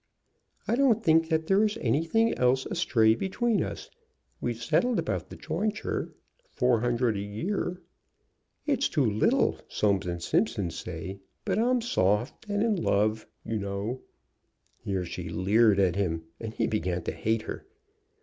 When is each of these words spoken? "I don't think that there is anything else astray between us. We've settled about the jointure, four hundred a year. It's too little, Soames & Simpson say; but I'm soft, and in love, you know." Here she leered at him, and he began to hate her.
"I 0.67 0.75
don't 0.75 1.03
think 1.03 1.29
that 1.29 1.45
there 1.45 1.63
is 1.63 1.77
anything 1.79 2.33
else 2.33 2.65
astray 2.65 3.13
between 3.13 3.61
us. 3.61 3.87
We've 4.39 4.57
settled 4.57 4.97
about 4.97 5.29
the 5.29 5.35
jointure, 5.35 6.11
four 6.49 6.79
hundred 6.79 7.17
a 7.17 7.21
year. 7.21 7.79
It's 8.65 8.89
too 8.89 9.05
little, 9.05 9.59
Soames 9.67 10.07
& 10.19 10.19
Simpson 10.27 10.71
say; 10.71 11.19
but 11.45 11.59
I'm 11.59 11.81
soft, 11.81 12.49
and 12.49 12.63
in 12.63 12.77
love, 12.77 13.27
you 13.45 13.59
know." 13.59 14.01
Here 14.79 15.05
she 15.05 15.29
leered 15.29 15.79
at 15.79 15.95
him, 15.95 16.23
and 16.39 16.51
he 16.55 16.65
began 16.65 17.03
to 17.03 17.11
hate 17.11 17.43
her. 17.43 17.67